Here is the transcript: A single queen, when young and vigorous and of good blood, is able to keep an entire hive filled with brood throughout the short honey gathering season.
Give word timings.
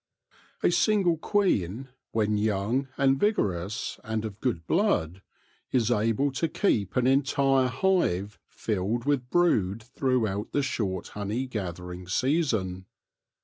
A 0.63 0.71
single 0.71 1.15
queen, 1.15 1.89
when 2.11 2.35
young 2.35 2.87
and 2.97 3.19
vigorous 3.19 3.99
and 4.03 4.25
of 4.25 4.39
good 4.39 4.65
blood, 4.65 5.21
is 5.71 5.91
able 5.91 6.31
to 6.31 6.47
keep 6.47 6.95
an 6.95 7.05
entire 7.05 7.67
hive 7.67 8.39
filled 8.47 9.05
with 9.05 9.29
brood 9.29 9.83
throughout 9.83 10.53
the 10.53 10.63
short 10.63 11.09
honey 11.09 11.45
gathering 11.45 12.07
season. 12.07 12.87